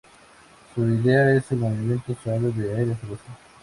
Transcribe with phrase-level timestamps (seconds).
[0.73, 3.25] Su ideal es el movimiento suave de aire fresco.